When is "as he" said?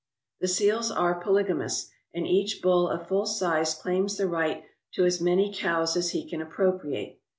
5.95-6.27